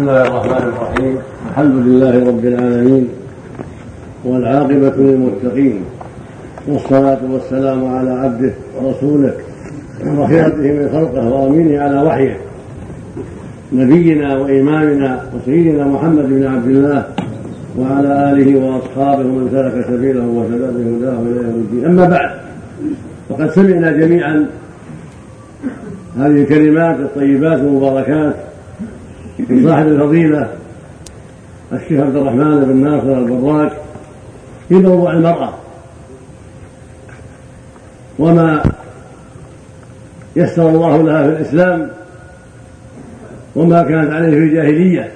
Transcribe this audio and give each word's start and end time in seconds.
بسم 0.00 0.08
الله 0.08 0.26
الرحمن 0.26 0.68
الرحيم. 0.68 1.16
الحمد 1.50 1.74
لله 1.86 2.28
رب 2.28 2.44
العالمين 2.44 3.08
والعاقبة 4.24 4.96
للمتقين. 4.96 5.80
والصلاة 6.68 7.18
والسلام 7.30 7.86
على 7.86 8.10
عبده 8.10 8.52
ورسوله 8.76 9.32
وخيرته 10.16 10.72
من 10.72 10.88
خلقه 10.92 11.28
وأمينه 11.28 11.80
على 11.80 12.02
وحيه. 12.02 12.36
نبينا 13.72 14.36
وإمامنا 14.36 15.24
وسيدنا 15.34 15.84
محمد 15.84 16.28
بن 16.28 16.46
عبد 16.46 16.66
الله 16.66 17.04
وعلى 17.78 18.32
آله 18.32 18.58
وأصحابه 18.58 19.20
ومن 19.20 19.48
سلك 19.52 19.86
سبيله 19.86 20.26
وسلك 20.26 20.70
بهداه 20.74 21.18
إلى 21.22 21.36
يوم 21.36 21.64
الدين. 21.64 21.84
أما 21.84 22.04
بعد 22.08 22.30
فقد 23.28 23.50
سمعنا 23.50 23.92
جميعا 23.92 24.46
هذه 26.18 26.42
الكلمات 26.42 26.96
الطيبات 27.00 27.58
المباركات 27.58 28.34
صاحب 29.48 29.86
الفضيلة 29.86 30.48
الشيخ 31.72 32.00
عبد 32.00 32.16
الرحمن 32.16 32.64
بن 32.64 32.76
ناصر 32.76 33.18
البراك 33.18 33.72
في 34.68 34.74
موضوع 34.74 35.12
المرأة. 35.12 35.54
وما 38.18 38.62
يسر 40.36 40.68
الله 40.68 41.02
لها 41.02 41.22
في 41.22 41.28
الإسلام 41.28 41.90
وما 43.56 43.82
كانت 43.82 44.12
عليه 44.12 44.30
في 44.30 44.36
الجاهلية. 44.36 45.10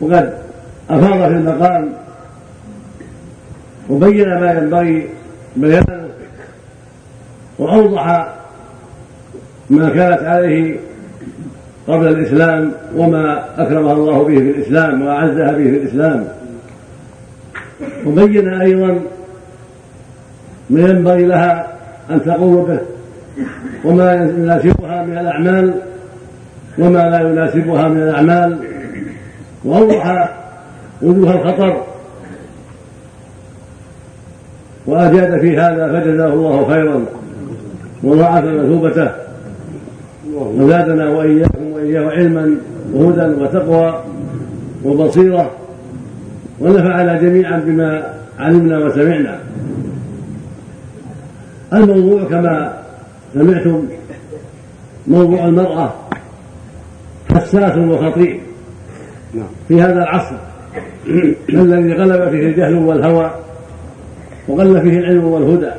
وقد 0.00 0.34
أفاض 0.90 1.18
في 1.18 1.36
المقام 1.36 1.92
وبين 3.90 4.28
ما 4.28 4.52
ينبغي 4.52 5.08
بيانه 5.56 6.08
وأوضح 7.58 8.34
ما 9.70 9.88
كانت 9.88 10.22
عليه 10.22 10.76
قبل 11.88 12.08
الإسلام 12.08 12.72
وما 12.96 13.44
أكرمها 13.58 13.92
الله 13.92 14.18
به 14.24 14.38
في 14.38 14.50
الإسلام 14.50 15.02
وأعزها 15.02 15.52
به 15.52 15.64
في 15.64 15.76
الإسلام. 15.76 16.24
وبين 18.06 18.48
أيضا 18.48 19.00
ما 20.70 20.80
ينبغي 20.80 21.24
لها 21.24 21.66
أن 22.10 22.24
تقوم 22.24 22.64
به 22.64 22.80
وما 23.84 24.12
يناسبها 24.12 25.02
من 25.02 25.18
الأعمال 25.18 25.74
وما 26.78 27.08
لا 27.10 27.20
يناسبها 27.20 27.88
من 27.88 28.02
الأعمال. 28.02 28.58
وأوضح 29.64 30.34
وجوه 31.02 31.34
الخطر 31.34 31.82
وأجاد 34.86 35.40
في 35.40 35.58
هذا 35.58 35.92
فجزاه 35.92 36.26
الله 36.26 36.68
خيرا 36.68 37.04
وضاعف 38.02 38.44
مثوبته 38.44 39.23
وزادنا 40.34 41.10
وإياكم 41.10 41.72
وإياه 41.72 42.10
علما 42.10 42.56
وهدى 42.92 43.42
وتقوى 43.42 44.04
وبصيرة 44.84 45.50
ونفعنا 46.60 47.22
جميعا 47.22 47.60
بما 47.66 48.14
علمنا 48.38 48.78
وسمعنا. 48.78 49.38
الموضوع 51.72 52.24
كما 52.24 52.82
سمعتم 53.34 53.84
موضوع 55.06 55.44
المرأة 55.46 55.92
حساس 57.34 57.78
وخطير. 57.78 58.40
في 59.68 59.82
هذا 59.82 60.02
العصر 60.02 60.36
الذي 61.48 61.92
غلب 61.92 62.30
فيه 62.30 62.46
الجهل 62.46 62.74
والهوى 62.74 63.30
وغلب 64.48 64.82
فيه 64.82 64.98
العلم 64.98 65.24
والهدى 65.24 65.70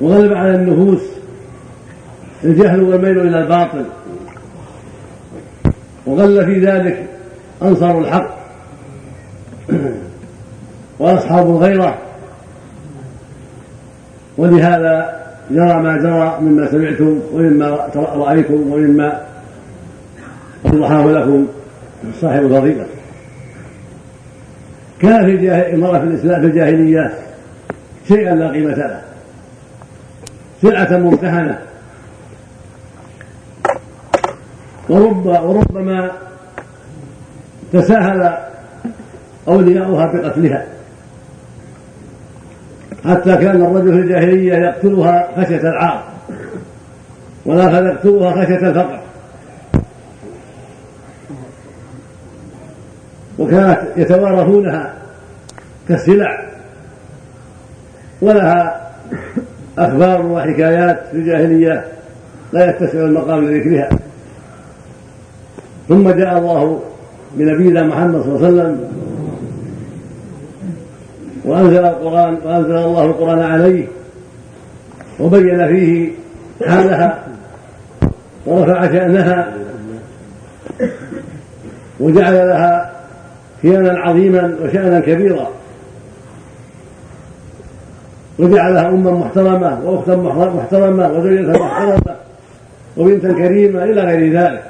وغلب 0.00 0.32
على 0.32 0.54
النفوس 0.54 1.17
الجهل 2.44 2.82
والميل 2.82 3.20
إلى 3.20 3.38
الباطل. 3.38 3.84
وغل 6.06 6.44
في 6.46 6.66
ذلك 6.66 7.06
أنصار 7.62 7.98
الحق. 7.98 8.38
وأصحاب 10.98 11.46
الغيرة. 11.46 11.98
ولهذا 14.38 15.18
جرى 15.50 15.82
ما 15.82 15.96
جرى 15.96 16.38
مما 16.40 16.70
سمعتم 16.70 17.20
ومما 17.32 17.88
رأيتم 17.96 18.72
ومما 18.72 19.22
اوضحاه 20.66 21.06
لكم 21.06 21.46
صاحب 22.20 22.44
الفضيلة. 22.44 22.86
كان 25.00 25.38
في 25.38 25.74
المرأة 25.74 25.98
في 25.98 26.04
الإسلام 26.04 26.40
في 26.40 26.46
الجاهلية 26.46 27.14
شيئا 28.08 28.34
لا 28.34 28.50
قيمة 28.50 28.74
له. 28.74 29.00
سلعة 30.62 30.98
ممتهنة. 30.98 31.58
ورب 34.88 35.26
وربما 35.26 36.10
تساهل 37.72 38.38
أولياؤها 39.48 40.06
بقتلها. 40.06 40.66
حتى 43.04 43.36
كان 43.36 43.62
الرجل 43.62 43.92
في 43.92 43.98
الجاهلية 43.98 44.54
يقتلها 44.54 45.28
خشية 45.36 45.60
العار 45.60 46.04
والآخر 47.44 47.86
يقتلها 47.86 48.32
خشية 48.32 48.68
الفقر. 48.68 49.00
وكانت 53.38 53.80
يتوارثونها 53.96 54.94
كالسلع 55.88 56.44
ولها 58.20 58.90
أخبار 59.78 60.26
وحكايات 60.26 61.06
في 61.10 61.16
الجاهلية 61.16 61.84
لا 62.52 62.70
يتسع 62.70 62.98
المقام 62.98 63.44
لذكرها. 63.44 63.88
ثم 65.88 66.10
جاء 66.10 66.38
الله 66.38 66.80
بنبينا 67.34 67.82
محمد 67.82 68.22
صلى 68.22 68.36
الله 68.36 68.46
عليه 68.46 68.48
وسلم 68.48 68.88
وأنزل 71.44 71.84
القرآن 71.84 72.36
وأنزل 72.44 72.76
الله 72.76 73.04
القرآن 73.04 73.38
عليه 73.38 73.86
وبين 75.20 75.68
فيه 75.68 76.10
حالها 76.66 77.24
ورفع 78.46 78.86
شأنها 78.92 79.52
وجعل 82.00 82.34
لها 82.34 82.92
كيانا 83.62 83.98
عظيما 83.98 84.54
وشأنا 84.62 85.00
كبيرا 85.00 85.48
وجعلها 88.38 88.88
أما 88.88 89.10
محترمة 89.10 89.80
وأختا 89.84 90.16
محترمة 90.56 91.08
وزوجة 91.12 91.58
محترمة 91.58 92.16
وبنتا 92.96 93.32
كريمة 93.32 93.84
إلى 93.84 94.00
غير 94.00 94.32
ذلك. 94.32 94.62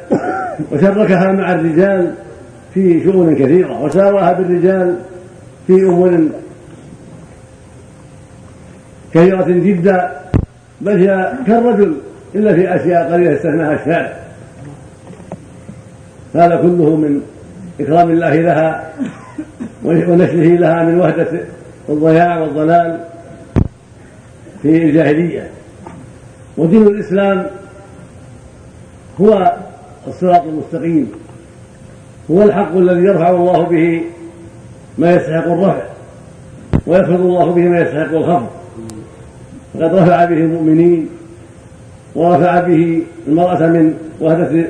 وشركها 0.73 1.33
مع 1.33 1.53
الرجال 1.53 2.15
في 2.75 3.05
شؤون 3.05 3.35
كثيرة 3.35 3.83
وساواها 3.83 4.33
بالرجال 4.33 4.97
في 5.67 5.73
أمور 5.73 6.29
كثيرة 9.15 9.45
جدا. 9.49 10.11
بل 10.81 10.93
هي 10.93 11.33
كالرجل 11.47 11.95
إلا 12.35 12.55
في 12.55 12.75
أشياء 12.77 13.13
قليلة 13.13 13.35
استثناها 13.35 13.75
الشارع 13.75 14.13
هذا 16.35 16.57
كله 16.57 16.97
من 16.97 17.21
إكرام 17.81 18.11
الله 18.11 18.37
لها 18.37 18.93
ونشره 19.85 20.57
لها 20.57 20.83
من 20.83 21.01
وهدة 21.01 21.41
الضياع 21.89 22.39
والضلال 22.39 23.01
في 24.63 24.83
الجاهلية. 24.83 25.51
ودين 26.57 26.87
الإسلام 26.87 27.47
هو 29.21 29.57
الصراط 30.09 30.43
المستقيم. 30.43 31.13
هو 32.31 32.43
الحق 32.43 32.77
الذي 32.77 33.01
يرفع 33.01 33.31
الله 33.31 33.63
به 33.63 34.03
ما 34.99 35.15
يستحق 35.15 35.47
الرفع 35.47 35.83
ويخفض 36.87 37.21
الله 37.21 37.53
به 37.53 37.63
ما 37.63 37.81
يستحق 37.81 38.15
الخفض. 38.15 38.49
فقد 39.75 39.95
رفع 39.95 40.25
به 40.25 40.37
المؤمنين 40.37 41.09
ورفع 42.15 42.61
به 42.61 43.03
المرأة 43.29 43.67
من 43.67 43.95
وهدة 44.21 44.65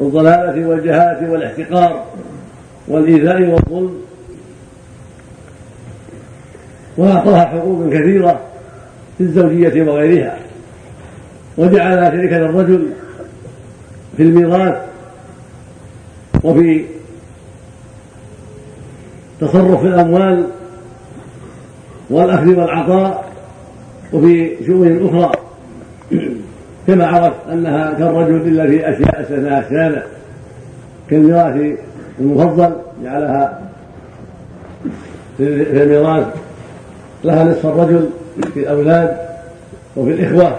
الضلالة 0.00 0.68
والجهالة 0.68 1.32
والاحتقار 1.32 2.04
والإيذاء 2.88 3.42
والظلم. 3.42 3.94
وأعطاها 6.96 7.44
حقوق 7.44 7.88
كثيرة 7.88 8.40
في 9.18 9.24
الزوجية 9.24 9.90
وغيرها. 9.90 10.36
وجعلها 11.58 12.10
شريكة 12.10 12.36
الرجل 12.36 12.86
في 14.16 14.22
الميراث 14.22 14.74
وفي 16.44 16.84
تصرف 19.40 19.80
في 19.80 19.86
الأموال 19.86 20.46
والأخذ 22.10 22.48
والعطاء 22.48 23.32
وفي 24.12 24.56
شؤون 24.66 25.08
أخرى. 25.08 25.32
كما 26.86 27.06
عرف 27.06 27.34
أنها 27.52 27.92
كالرجل 27.92 28.36
إلا 28.36 28.66
في 28.66 28.90
أشياء 28.90 29.20
استثناها 29.22 29.66
الشارع 29.66 30.02
كالميراث 31.10 31.78
المفضل 32.20 32.72
جعلها 33.04 33.60
في 35.36 35.82
الميراث. 35.82 36.26
لها 37.24 37.44
نصف 37.44 37.66
الرجل 37.66 38.08
في 38.54 38.60
الأولاد 38.60 39.16
وفي 39.96 40.10
الإخوة 40.10 40.56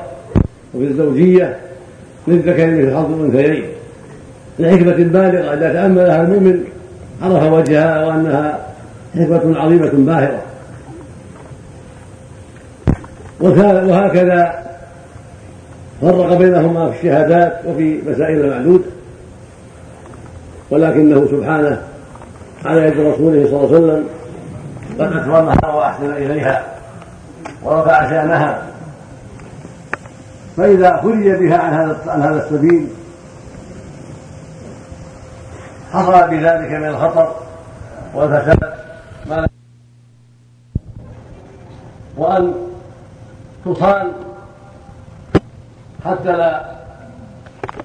وفي 0.73 0.85
الزوجية. 0.85 1.57
للذكر 2.27 2.67
مثل 2.67 2.95
حظ 2.95 3.11
الأنثيين 3.13 3.65
لحكمة 4.59 4.93
بالغة 4.93 5.53
إذا 5.53 5.73
تأملها 5.73 6.21
المؤمن 6.21 6.63
عرف 7.21 7.53
وجهها 7.53 8.05
وأنها 8.05 8.59
حكمة 9.15 9.59
عظيمة 9.59 9.91
باهرة. 9.93 10.41
وهكذا 13.39 14.67
فرق 16.01 16.33
بينهما 16.37 16.91
في 16.91 16.97
الشهادات 16.97 17.59
وفي 17.65 17.99
مسائل 18.07 18.49
معدودة 18.49 18.83
ولكنه 20.69 21.27
سبحانه 21.31 21.81
على 22.65 22.81
يد 22.81 22.99
رسوله 22.99 23.47
صلى 23.47 23.59
الله 23.59 23.75
عليه 23.75 23.77
وسلم 23.77 24.03
قد 24.99 25.13
أكرمها 25.13 25.75
وأحسن 25.75 26.11
إليها 26.11 26.63
ورفع 27.63 28.09
شأنها. 28.09 28.61
فإذا 30.57 30.97
خرج 30.97 31.29
بها 31.29 31.57
عن 31.57 31.73
هذا 31.73 32.11
عن 32.11 32.21
هذا 32.21 32.45
السبيل 32.45 32.87
حصل 35.91 36.29
بذلك 36.29 36.71
من 36.71 36.87
الخطر 36.87 37.35
والفساد. 38.15 38.73
ما 39.29 39.47
وأن 42.17 42.53
تصان 43.65 44.11
حتى 46.05 46.31
لا 46.31 46.77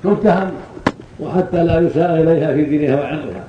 تتهم 0.05 0.51
وحتى 1.21 1.65
لا 1.65 1.81
يساء 1.81 2.15
إليها 2.15 2.53
في 2.53 2.65
دينها 2.65 3.01
وعرضها 3.01 3.45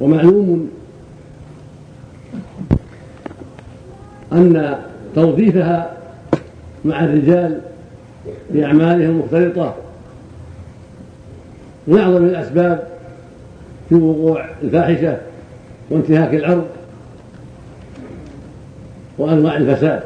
ومعلوم 0.00 0.70
أن 4.32 4.78
توظيفها 5.14 5.96
مع 6.86 7.04
الرجال 7.04 7.60
في 8.52 8.64
أعمالهم 8.64 9.10
المختلطة 9.10 9.74
من 11.86 11.98
أعظم 11.98 12.24
الأسباب 12.24 12.88
في 13.88 13.94
وقوع 13.94 14.44
الفاحشة 14.62 15.16
وانتهاك 15.90 16.34
العرض 16.34 16.66
وأنواع 19.18 19.56
الفساد. 19.56 20.02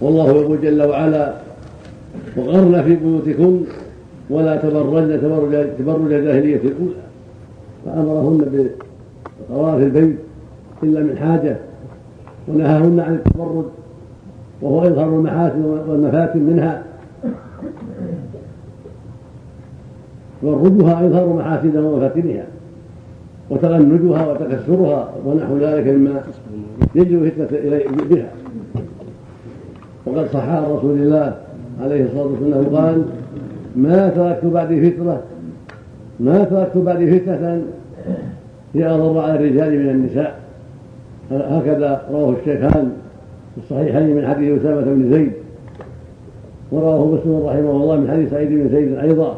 والله 0.00 0.30
يقول 0.30 0.60
جل 0.60 0.82
وعلا 0.82 1.34
وقرن 2.36 2.82
في 2.82 2.96
بيوتكن 2.96 3.60
ولا 4.30 4.56
تبرجن 4.56 5.20
تبرج 5.78 6.12
الجاهلية 6.12 6.56
الأولى. 6.56 7.06
فأمرهن 7.84 8.68
بقرار 9.50 9.78
البيت 9.78 10.16
إلا 10.82 11.00
من 11.00 11.18
حاجة. 11.18 11.56
ونهاهن 12.48 13.00
عن 13.00 13.14
التبرج 13.14 13.64
وهو 14.62 14.82
إظهار 14.82 15.08
المحاسن 15.08 15.64
والمفاتن 15.88 16.40
منها. 16.40 16.82
تبرجها 20.42 21.06
إظهار 21.06 21.32
محاسنها 21.32 21.80
ومفاتنها 21.80 22.44
وتغنجها 23.50 24.26
وتكسرها 24.26 25.08
ونحو 25.26 25.58
ذلك 25.58 25.86
مما 25.86 26.22
يجلب 26.94 27.22
الفتنة 27.22 28.04
بها. 28.10 28.30
وقد 30.06 30.26
صح 30.32 30.48
عن 30.48 30.64
رسول 30.64 30.98
الله 30.98 31.36
عليه 31.82 32.04
الصلاة 32.04 32.26
والسلام 32.26 32.76
قال 32.76 33.04
ما 33.76 34.08
تركت 34.08 34.44
بعد 34.44 34.66
فتنة 34.66 35.20
ما 36.20 36.44
تركت 36.44 36.76
بعد 36.76 37.04
فتنة 37.04 37.62
هي 38.74 38.86
أضر 38.86 39.18
على 39.20 39.34
الرجال 39.34 39.78
من 39.78 39.90
النساء. 39.90 40.45
هكذا 41.30 42.02
رواه 42.10 42.34
الشيخان 42.40 42.92
في 43.54 43.60
الصحيحين 43.62 44.16
من 44.16 44.26
حديث 44.26 44.60
أسامة 44.60 44.80
بن 44.80 45.12
زيد 45.12 45.32
ورواه 46.72 47.06
مسلم 47.06 47.46
رحمه 47.46 47.70
الله 47.70 47.96
من 47.96 48.10
حديث 48.10 48.30
سعيد 48.30 48.48
بن 48.48 48.68
زيد 48.68 48.98
أيضا. 48.98 49.36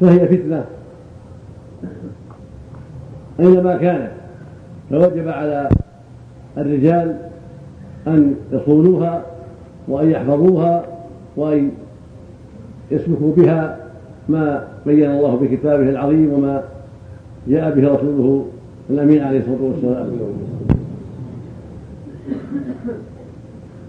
فهي 0.00 0.28
فتنة. 0.28 0.64
أينما 3.40 3.76
كانت 3.76 4.10
فوجب 4.90 5.28
على 5.28 5.68
الرجال 6.58 7.16
أن 8.06 8.34
يصونوها 8.52 9.22
وأن 9.88 10.10
يحفظوها 10.10 10.84
وأن 11.36 11.70
يسلكوا 12.90 13.32
بها 13.36 13.76
ما 14.28 14.68
بين 14.86 15.10
الله 15.10 15.36
في 15.38 15.56
كتابه 15.56 15.90
العظيم 15.90 16.32
وما 16.32 16.62
جاء 17.48 17.70
به 17.70 17.94
رسوله 17.94 18.46
الأمين 18.90 19.22
عليه 19.22 19.38
الصلاة 19.40 19.62
والسلام 19.62 20.10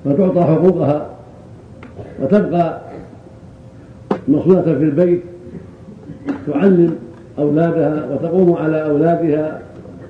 فتعطى 0.06 0.42
حقوقها 0.42 1.08
وتبقى 2.22 2.82
مصونة 4.28 4.62
في 4.62 4.72
البيت 4.72 5.22
تعلم 6.48 6.96
أولادها 7.40 8.08
وتقوم 8.12 8.54
على 8.54 8.86
أولادها 8.86 9.60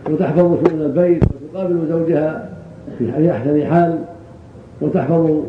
وتحفظ 0.09 0.68
شؤون 0.68 0.81
البيت 0.81 1.24
وتقابل 1.24 1.88
زوجها 1.89 2.50
في 2.97 3.31
أحسن 3.31 3.65
حال 3.65 4.00
وتحفظ 4.81 5.44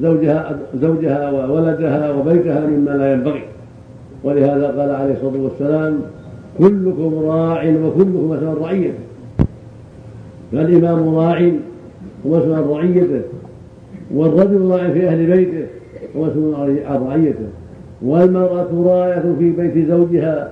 زوجها 0.00 0.58
زوجها 0.80 1.30
وولدها 1.30 2.10
وبيتها 2.10 2.66
مما 2.66 2.90
لا 2.90 3.12
ينبغي. 3.12 3.42
ولهذا 4.24 4.66
قال 4.66 4.90
عليه 4.90 5.12
الصلاة 5.14 5.42
والسلام 5.42 6.00
كلكم 6.58 7.14
راع 7.24 7.64
وكلكم 7.64 8.30
مسؤول 8.30 8.58
رعيته 8.60 8.94
فالإمام 10.52 11.14
راع 11.14 11.52
ومسؤول 12.24 12.54
عن 12.54 12.62
رعيته 12.62 13.20
والرجل 14.14 14.70
راع 14.70 14.90
في 14.90 15.08
أهل 15.08 15.26
بيته 15.26 15.66
ومسؤول 16.14 16.54
عن 16.86 17.02
رعيته 17.06 17.46
والمرأة 18.02 18.68
راية 18.86 19.34
في 19.38 19.50
بيت 19.50 19.88
زوجها 19.88 20.50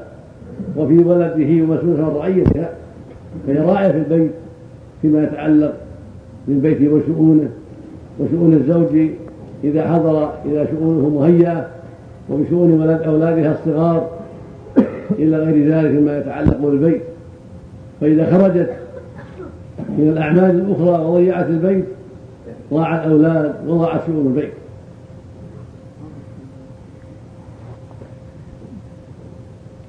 وفي 0.77 0.99
ولده 0.99 1.65
ومسؤول 1.65 2.01
عن 2.01 2.11
رعيتها 2.17 2.71
فهي 3.47 3.59
راعية 3.59 3.89
في 3.93 3.99
البيت 3.99 4.31
فيما 5.03 5.25
يتعلق 5.25 5.75
بالبيت 6.49 6.93
وشؤونه 6.93 7.49
وشؤون 8.21 8.53
الزوج 8.55 9.09
إذا 9.65 9.93
حضر 9.93 10.33
إذا 10.45 10.67
شؤونه 10.71 11.09
مهيئة 11.09 11.67
وبشؤون 12.31 12.81
ولد 12.81 13.03
أولادها 13.03 13.53
الصغار. 13.53 14.20
إلى 15.19 15.37
غير 15.37 15.69
ذلك 15.69 15.91
مما 15.91 16.19
يتعلق 16.19 16.57
بالبيت. 16.59 17.03
فإذا 18.01 18.31
خرجت 18.31 18.71
من 19.99 20.09
الأعمال 20.09 20.51
الأخرى 20.51 21.05
وضيعت 21.05 21.47
البيت 21.47 21.85
ضاع 22.73 23.05
الأولاد 23.05 23.55
وضاعت 23.67 24.01
شؤون 24.07 24.27
البيت. 24.27 24.53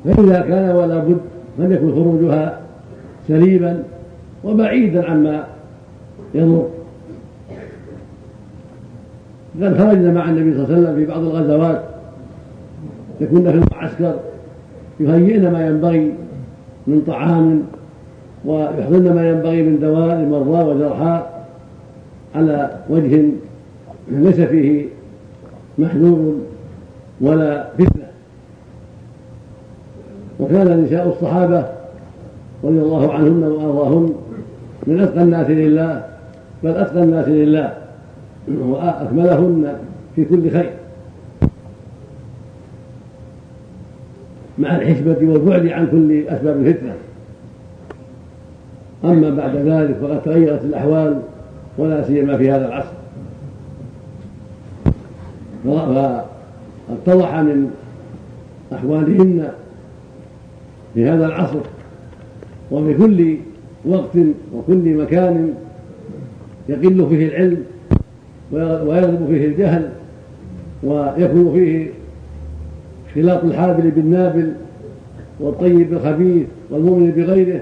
فإذا 0.05 0.41
كان 0.41 0.75
ولا 0.75 0.99
بد 0.99 1.21
فليكن 1.57 1.91
خروجها 1.91 2.61
سليما 3.27 3.83
وبعيدا 4.43 5.09
عما 5.09 5.47
يضر 6.35 6.67
قد 9.61 9.77
خرجنا 9.77 10.11
مع 10.11 10.29
النبي 10.29 10.53
صلى 10.53 10.63
الله 10.63 10.75
عليه 10.75 10.83
وسلم 10.83 10.95
في 10.95 11.05
بعض 11.05 11.19
الغزوات 11.19 11.83
يكون 13.21 13.51
في 13.51 13.57
المعسكر 13.57 14.19
يهيئن 15.01 15.51
ما 15.51 15.67
ينبغي 15.67 16.13
من 16.87 17.01
طعام 17.07 17.63
ويحضرن 18.45 19.15
ما 19.15 19.29
ينبغي 19.29 19.63
من 19.63 19.79
دواء 19.79 20.15
للمرضى 20.15 20.63
وجرحاء 20.63 21.47
على 22.35 22.71
وجه 22.89 23.23
ليس 24.11 24.41
فيه 24.41 24.85
محذور 25.77 26.35
ولا 27.21 27.67
فتنة. 27.73 28.07
وكان 30.39 30.83
نساء 30.83 31.07
الصحابة 31.07 31.65
رضي 32.63 32.79
الله 32.79 33.13
عنهن 33.13 33.43
وأرضاهن 33.43 34.13
من 34.87 34.99
أتقى 34.99 35.23
الناس 35.23 35.49
لله 35.49 36.03
بل 36.63 36.69
أتقى 36.69 37.03
الناس 37.03 37.27
لله 37.27 37.73
وأكملهن 38.47 39.73
في 40.15 40.25
كل 40.25 40.51
خير. 40.51 40.80
مع 44.57 44.75
الحسبة 44.75 45.17
والبعد 45.21 45.67
عن 45.67 45.87
كل 45.87 46.27
أسباب 46.27 46.57
الفتنة. 46.57 46.93
أما 49.03 49.29
بعد 49.29 49.55
ذلك 49.55 49.95
فقد 50.01 50.21
تغيرت 50.21 50.63
الأحوال 50.63 51.21
ولا 51.77 52.03
سيما 52.03 52.37
في 52.37 52.51
هذا 52.51 52.67
العصر. 52.67 53.01
فاتضح 57.05 57.35
من 57.35 57.71
أحوالهن 58.73 59.49
في 60.93 61.09
هذا 61.09 61.25
العصر 61.25 61.59
وفي 62.71 62.93
كل 62.93 63.37
وقت 63.85 64.17
وكل 64.53 64.97
مكان 64.97 65.53
يقل 66.69 67.07
فيه 67.09 67.27
العلم 67.27 67.63
ويغلب 68.51 69.27
فيه 69.29 69.45
الجهل 69.45 69.89
ويكون 70.83 71.53
فيه 71.53 71.87
خلاط 73.15 73.43
الحابل 73.43 73.91
بالنابل 73.91 74.53
والطيب 75.39 75.89
بالخبيث 75.89 76.47
والمؤمن 76.69 77.11
بغيره 77.11 77.61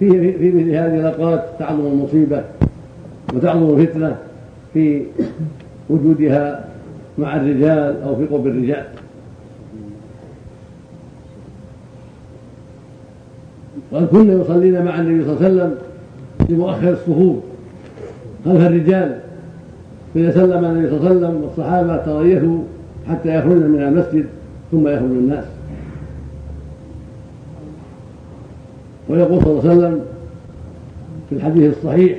في 0.00 0.32
في 0.38 0.50
مثل 0.52 0.70
هذه 0.70 1.00
الأوقات 1.00 1.44
تعظم 1.58 1.86
المصيبة 1.86 2.44
وتعظم 3.34 3.80
الفتنة 3.80 4.16
في 4.74 5.02
وجودها 5.90 6.64
مع 7.18 7.36
الرجال 7.36 8.02
أو 8.02 8.16
في 8.16 8.24
قرب 8.24 8.46
الرجال. 8.46 8.84
وأن 13.92 14.06
كنا 14.06 14.32
يصلين 14.32 14.84
مع 14.84 15.00
النبي 15.00 15.24
صلى 15.24 15.32
الله 15.32 15.44
عليه 15.44 15.54
وسلم 15.54 15.74
في 16.46 16.54
مؤخر 16.54 16.92
الصفوف. 16.92 17.36
خلف 18.44 18.60
الرجال 18.60 19.18
فإذا 20.14 20.30
سلم 20.30 20.64
النبي 20.64 20.88
صلى 20.88 20.96
الله 20.96 21.08
عليه 21.08 21.18
وسلم 21.18 21.42
والصحابة 21.42 21.96
تريثوا 21.96 22.58
حتى 23.08 23.38
يخرجن 23.38 23.70
من 23.70 23.82
المسجد 23.82 24.26
ثم 24.70 24.88
يخرج 24.88 25.10
الناس. 25.10 25.44
ويقول 29.08 29.42
صلى 29.42 29.50
الله 29.50 29.70
عليه 29.70 29.78
وسلم 29.78 30.00
في 31.28 31.34
الحديث 31.34 31.76
الصحيح 31.76 32.18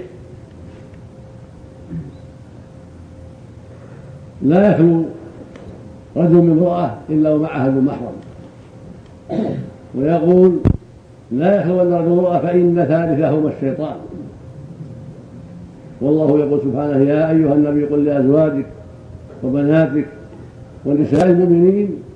لا 4.42 4.72
يخلو 4.72 5.04
رجل 6.16 6.36
من 6.36 6.51
امرأة 6.51 6.98
إلا 7.10 7.34
ومعها 7.34 7.70
ذو 7.70 7.82
محرم. 7.82 8.16
ويقول 9.96 10.60
لا 11.32 11.62
يخلو 11.62 11.80
رجل 11.80 12.12
امرأة 12.12 12.39
فإن 12.39 12.75
ثالثهما 12.75 13.50
الشيطان. 13.50 13.96
والله 16.01 16.39
يقول 16.39 16.62
سبحانه 16.62 16.98
يا 16.98 17.30
أيها 17.32 17.54
النبي 17.54 17.86
قل 17.86 18.06
لأزواجك 18.06 18.66
وبناتك 19.44 20.06
ونساء 20.86 21.30
المؤمنين 21.30 22.07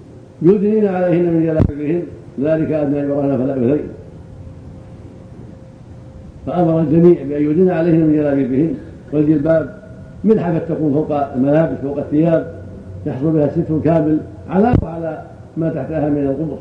يدنين 0.41 0.88
عليهن 0.88 1.33
من 1.33 1.43
جلابيبهن 1.43 2.03
ذلك 2.41 2.71
أدنى 2.71 3.00
يراهن 3.00 3.38
فلا 3.38 3.55
يؤذين 3.55 3.88
فأمر 6.45 6.79
الجميع 6.79 7.24
بأن 7.29 7.41
يدن 7.41 7.69
عليهن 7.69 8.00
من 8.00 8.13
جلابيبهن. 8.13 8.75
والجلباب 9.13 9.75
ملحفة 10.24 10.60
تكون 10.60 10.93
فوق 10.93 11.33
الملابس 11.36 11.77
فوق 11.83 11.98
الثياب 11.98 12.53
يحصل 13.05 13.31
بها 13.31 13.50
ستر 13.50 13.79
كامل 13.83 14.17
على 14.50 14.74
وعلى 14.83 15.21
ما 15.57 15.69
تحتها 15.69 16.10
من 16.10 16.17
القبص 16.17 16.60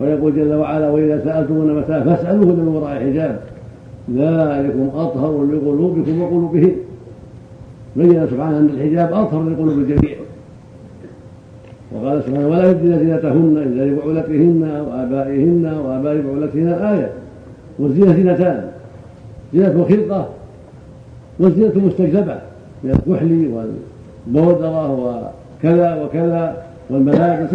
ويقول 0.00 0.36
جل 0.36 0.54
وعلا 0.54 0.90
وإذا 0.90 1.24
سألتمون 1.24 1.76
متى 1.76 2.04
فاسألوهن 2.04 2.56
من 2.56 2.68
وراء 2.68 3.00
حجاب. 3.00 3.40
ذلكم 4.14 4.90
أطهر 4.94 5.44
لقلوبكم 5.44 6.22
وقلوبهن. 6.22 6.72
بين 7.96 8.26
سبحانه 8.30 8.58
أن 8.58 8.70
الحجاب 8.74 9.12
أطهر 9.12 9.42
لقلوب 9.42 9.78
الجميع. 9.78 10.16
وقال 11.92 12.22
سبحانه 12.22 12.48
ولا 12.48 12.70
يبدين 12.70 12.98
زينتهن 12.98 13.56
إلا 13.56 13.82
لبعولتهن 13.82 14.70
أو 14.78 15.02
آبائهن 15.02 15.66
وآباء 15.84 16.20
بعولتهن 16.20 16.68
الآية 16.68 17.10
والزينة 17.78 18.12
زينتان 18.14 18.68
زينة 19.54 19.86
خلقة 19.88 20.28
وزينة 21.40 21.72
مستجلبة 21.86 22.38
من 22.84 22.90
الكحل 22.90 23.50
والبودرة 24.26 24.92
وكذا 24.92 26.02
وكذا 26.02 26.62
والملابس. 26.90 27.50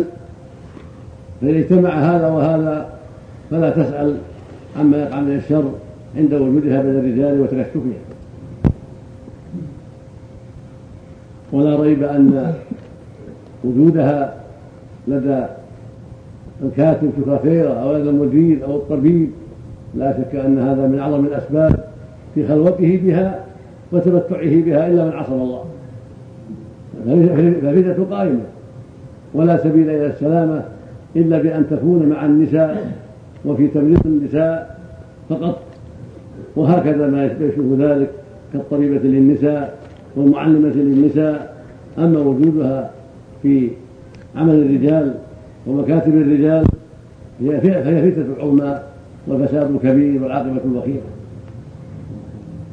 فإذا 1.41 1.59
اجتمع 1.59 1.89
هذا 1.89 2.27
وهذا 2.27 2.89
فلا 3.51 3.69
تسأل 3.69 4.17
عما 4.79 4.97
يقع 4.97 5.19
من 5.19 5.35
الشر 5.35 5.71
عند 6.17 6.33
وجودها 6.33 6.81
بين 6.81 6.99
الرجال 6.99 7.41
وتكشفها 7.41 7.99
ولا 11.51 11.81
ريب 11.81 12.03
أن 12.03 12.53
وجودها 13.65 14.33
لدى 15.07 15.45
الكاتب 16.63 17.11
شفافيرة 17.17 17.69
أو 17.69 17.97
لدى 17.97 18.09
المدير 18.09 18.65
أو 18.65 18.75
الطبيب 18.75 19.29
لا 19.95 20.17
شك 20.17 20.35
أن 20.35 20.59
هذا 20.59 20.87
من 20.87 20.99
أعظم 20.99 21.25
الأسباب 21.25 21.79
في 22.35 22.47
خلوته 22.47 22.99
بها 23.03 23.39
وتمتعه 23.91 24.61
بها 24.61 24.87
إلا 24.87 25.05
من 25.05 25.11
عصم 25.11 25.33
الله. 25.33 25.63
فالفتنة 27.61 28.05
قائمة 28.11 28.41
ولا 29.33 29.57
سبيل 29.57 29.89
إلى 29.89 30.07
السلامة 30.07 30.63
إلا 31.15 31.41
بأن 31.41 31.69
تكون 31.69 32.09
مع 32.09 32.25
النساء 32.25 32.91
وفي 33.45 33.67
تمريض 33.67 34.01
النساء 34.05 34.79
فقط. 35.29 35.59
وهكذا 36.55 37.07
ما 37.07 37.25
يشبه 37.25 37.75
ذلك 37.79 38.09
كالطبيبة 38.53 38.97
للنساء 39.03 39.77
والمعلمة 40.15 40.73
للنساء. 40.75 41.55
أما 41.97 42.19
وجودها 42.19 42.89
في 43.45 43.69
عمل 44.35 44.53
الرجال 44.53 45.13
ومكاتب 45.67 46.15
الرجال 46.15 46.65
فهي 47.61 48.11
فتنة 48.11 48.25
عظمى 48.39 48.79
والفساد 49.27 49.71
الكبير 49.71 50.23
والعاقبة 50.23 50.61
الوخيمة 50.65 51.01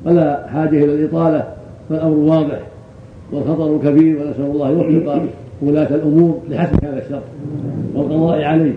ولا 0.06 0.46
حاجة 0.48 0.84
إلى 0.84 0.94
الإطالة 0.94 1.48
فالأمر 1.88 2.16
واضح 2.16 2.60
والخطر 3.32 3.78
كبير 3.78 4.16
ونسأل 4.16 4.44
الله 4.44 4.70
يوفق 4.70 5.22
ولاة 5.62 5.94
الأمور 5.94 6.38
لحسم 6.48 6.76
هذا 6.82 7.02
الشر 7.06 7.22
والقضاء 7.94 8.42
عليه 8.42 8.74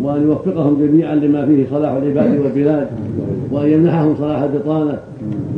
وأن 0.00 0.22
يوفقهم 0.22 0.86
جميعا 0.86 1.14
لما 1.14 1.46
فيه 1.46 1.66
صلاح 1.70 1.92
العباد 1.92 2.40
والبلاد 2.40 2.88
وأن 3.50 3.68
يمنحهم 3.70 4.16
صلاح 4.16 4.42
البطانة 4.42 4.98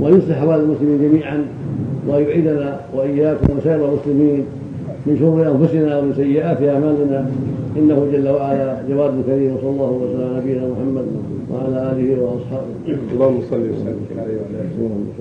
ويصلح 0.01 0.37
أحوال 0.37 0.61
المسلمين 0.61 1.11
جميعا 1.11 1.45
وأن 2.09 2.23
يعيدنا 2.23 2.81
وإياكم 2.95 3.57
وسائر 3.59 3.89
المسلمين 3.89 4.45
من 5.07 5.17
شرور 5.19 5.51
أنفسنا 5.51 5.99
ومن 5.99 6.13
سيئات 6.17 6.63
أعمالنا. 6.63 7.31
إنه 7.79 7.99
جل 8.13 8.29
وعلا 8.29 8.83
جواد 8.89 9.15
كريم 9.27 9.57
وصلى 9.57 9.71
الله 9.71 9.91
وسلم 9.91 10.25
على 10.25 10.41
نبينا 10.41 10.65
محمد 10.69 11.07
وعلى 11.51 11.93
آله 11.93 12.09
وأصحابه. 12.23 12.75
اللهم 13.13 13.41
صل 13.51 13.63
وسلم 13.71 14.07
عليه 14.19 14.37
وعلى 14.41 14.59
آله. 14.61 15.19